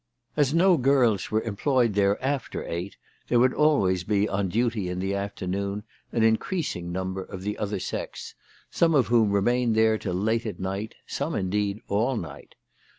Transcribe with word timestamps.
As 0.35 0.51
no 0.51 0.77
girls 0.77 1.29
were 1.29 1.43
employed 1.43 1.93
there 1.93 2.19
after 2.25 2.63
eight 2.67 2.97
there 3.27 3.37
would 3.39 3.53
always 3.53 4.03
be 4.03 4.27
on 4.27 4.49
duty 4.49 4.89
in 4.89 4.97
the 4.97 5.13
afternoon 5.13 5.83
an 6.11 6.23
increasing 6.23 6.91
number 6.91 7.21
of 7.21 7.43
the 7.43 7.55
other 7.59 7.75
THE 7.77 7.81
TELEGRAPH 7.81 8.11
GIRL. 8.11 8.71
273 8.71 8.71
sex, 8.71 8.71
some 8.79 8.95
of 8.95 9.05
whom 9.09 9.31
remained 9.31 9.75
there 9.75 9.99
till 9.99 10.15
late 10.15 10.47
at 10.47 10.59
night, 10.59 10.95
some 11.05 11.35
indeed 11.35 11.81
all 11.87 12.17
night. 12.17 12.55